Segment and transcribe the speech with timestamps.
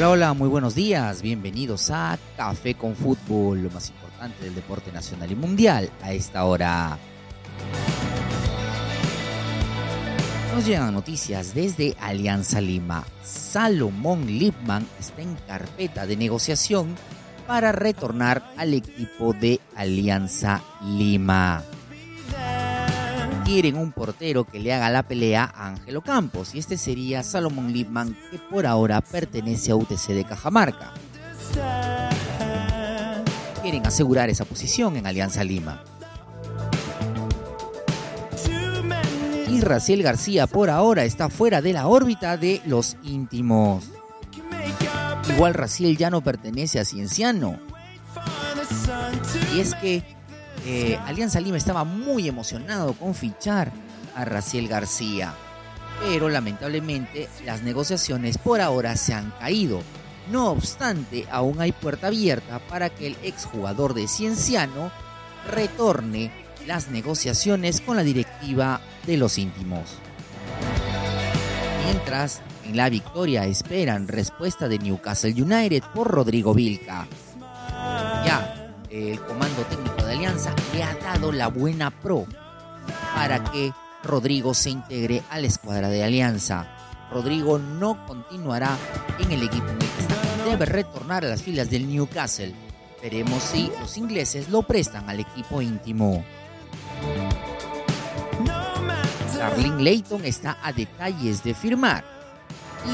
[0.00, 1.20] Hola, hola, muy buenos días.
[1.20, 6.46] Bienvenidos a Café con Fútbol, lo más importante del deporte nacional y mundial a esta
[6.46, 6.96] hora.
[10.54, 13.04] Nos llegan noticias desde Alianza Lima.
[13.22, 16.94] Salomón Lipman está en carpeta de negociación
[17.46, 21.62] para retornar al equipo de Alianza Lima.
[23.50, 27.72] Quieren un portero que le haga la pelea a Ángelo Campos y este sería Salomón
[27.72, 30.94] Lipman que por ahora pertenece a UTC de Cajamarca.
[33.60, 35.82] Quieren asegurar esa posición en Alianza Lima.
[39.48, 43.90] y Raciel García por ahora está fuera de la órbita de los íntimos.
[45.28, 47.58] Igual Raciel ya no pertenece a Cienciano.
[49.56, 50.19] Y es que
[50.66, 53.72] eh, Alianza Lima estaba muy emocionado con fichar
[54.14, 55.34] a Raciel García.
[56.00, 59.82] Pero lamentablemente las negociaciones por ahora se han caído.
[60.30, 64.90] No obstante, aún hay puerta abierta para que el exjugador de Cienciano
[65.50, 66.30] retorne
[66.66, 69.98] las negociaciones con la directiva de los íntimos.
[71.84, 77.08] Mientras, en la victoria esperan respuesta de Newcastle United por Rodrigo Vilca.
[78.24, 78.59] Ya,
[78.90, 82.26] el comando técnico de Alianza le ha dado la buena pro
[83.14, 86.66] para que Rodrigo se integre a la escuadra de Alianza.
[87.10, 88.76] Rodrigo no continuará
[89.18, 89.66] en el equipo
[90.44, 92.54] Debe retornar a las filas del Newcastle.
[93.02, 96.24] Veremos si los ingleses lo prestan al equipo íntimo.
[99.36, 102.04] Darling Layton está a detalles de firmar.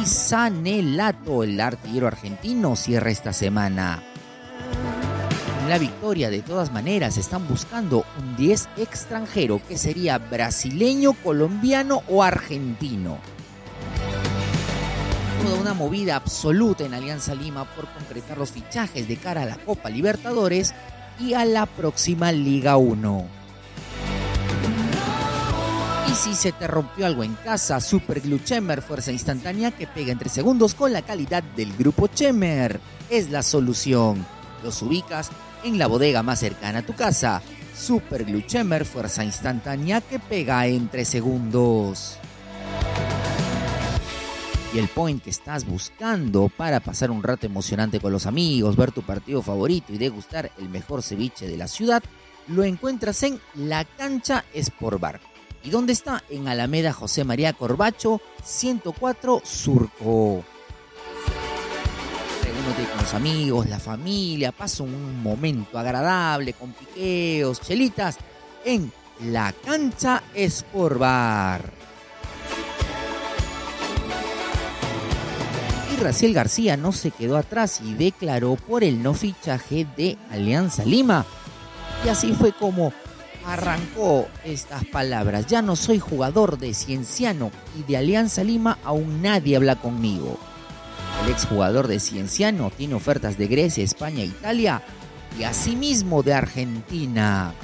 [0.00, 4.02] Y Sanelato, el artillero argentino, cierra esta semana.
[5.64, 12.02] En la victoria, de todas maneras, están buscando un 10 extranjero que sería brasileño, colombiano
[12.06, 13.16] o argentino.
[15.42, 19.56] Toda una movida absoluta en Alianza Lima por concretar los fichajes de cara a la
[19.56, 20.74] Copa Libertadores
[21.18, 23.24] y a la próxima Liga 1.
[26.10, 30.12] Y si se te rompió algo en casa, Super Glue Chemer, fuerza instantánea que pega
[30.12, 32.80] entre segundos con la calidad del grupo Chemer.
[33.08, 34.26] Es la solución.
[34.62, 35.30] Los ubicas
[35.64, 37.42] en la bodega más cercana a tu casa.
[37.76, 42.18] Super Glue Chemer, fuerza instantánea que pega entre segundos.
[44.72, 48.92] Y el point que estás buscando para pasar un rato emocionante con los amigos, ver
[48.92, 52.02] tu partido favorito y degustar el mejor ceviche de la ciudad,
[52.48, 55.20] lo encuentras en La Cancha Sport Bar
[55.64, 56.22] ¿Y dónde está?
[56.28, 60.44] En Alameda José María Corbacho, 104 Surco.
[62.64, 68.16] Con los amigos, la familia, pasa un momento agradable con piqueos, chelitas
[68.64, 71.02] en la cancha Sport.
[75.92, 80.86] Y Raciel García no se quedó atrás y declaró por el no fichaje de Alianza
[80.86, 81.26] Lima.
[82.02, 82.94] Y así fue como
[83.46, 85.46] arrancó estas palabras.
[85.48, 90.38] Ya no soy jugador de Cienciano y de Alianza Lima aún nadie habla conmigo.
[91.24, 94.82] El exjugador de Cienciano tiene ofertas de Grecia, España, Italia
[95.38, 97.54] y asimismo de Argentina.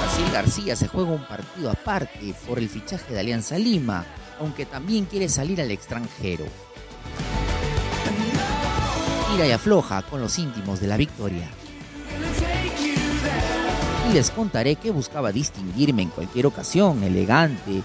[0.00, 4.04] Brasil García se juega un partido aparte por el fichaje de Alianza Lima,
[4.38, 6.44] aunque también quiere salir al extranjero.
[9.32, 11.48] Tira y afloja con los íntimos de la victoria
[14.08, 17.82] y les contaré que buscaba distinguirme en cualquier ocasión, elegante,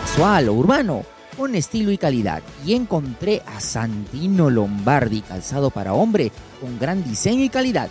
[0.00, 1.04] casual o urbano,
[1.36, 2.42] con estilo y calidad.
[2.64, 7.88] Y encontré a Santino Lombardi, calzado para hombre, con gran diseño y calidad.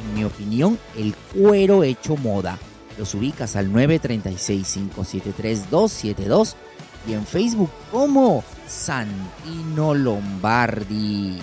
[0.00, 2.58] En mi opinión, el cuero hecho moda.
[2.98, 6.54] Los ubicas al 936-573-272
[7.06, 11.38] y en Facebook como Santino Lombardi.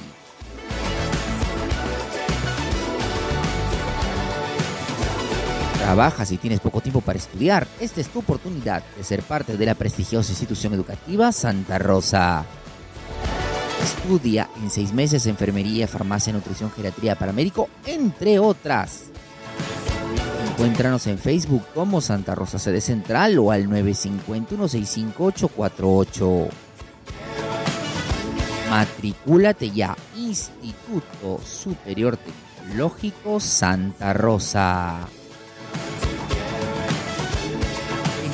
[5.81, 7.67] Trabajas y tienes poco tiempo para estudiar.
[7.79, 12.45] Esta es tu oportunidad de ser parte de la prestigiosa institución educativa Santa Rosa.
[13.81, 19.05] Estudia en seis meses enfermería, farmacia, nutrición, geriatría, paramédico, entre otras.
[20.51, 26.47] Encuéntranos en Facebook como Santa Rosa Sede Central o al 951-65848.
[28.69, 35.09] Matricúlate ya, Instituto Superior Tecnológico Santa Rosa.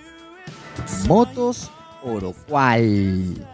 [1.07, 1.69] Motos
[2.03, 3.47] Orocual.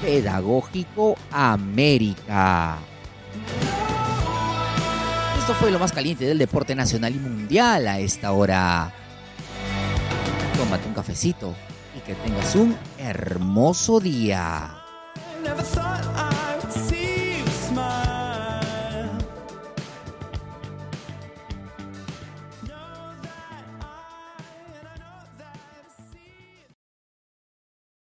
[0.00, 2.78] Pedagógico América.
[5.38, 8.92] Esto fue lo más caliente del deporte nacional y mundial a esta hora.
[10.56, 11.54] Tómate un cafecito
[11.96, 14.74] y que tengas un hermoso día.